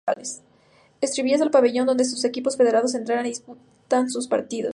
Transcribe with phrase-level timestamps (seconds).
[0.99, 4.69] Entrevías el pabellón donde sus equipos federados entrenan y disputan sus partidos.